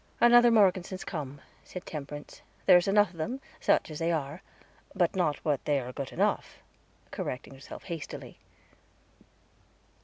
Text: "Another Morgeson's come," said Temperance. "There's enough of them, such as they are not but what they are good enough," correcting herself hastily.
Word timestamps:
"Another 0.19 0.49
Morgeson's 0.49 1.03
come," 1.03 1.41
said 1.63 1.85
Temperance. 1.85 2.41
"There's 2.65 2.87
enough 2.87 3.11
of 3.11 3.17
them, 3.17 3.39
such 3.59 3.91
as 3.91 3.99
they 3.99 4.11
are 4.11 4.41
not 4.95 5.11
but 5.13 5.35
what 5.45 5.63
they 5.65 5.79
are 5.79 5.93
good 5.93 6.11
enough," 6.11 6.57
correcting 7.11 7.53
herself 7.53 7.83
hastily. 7.83 8.39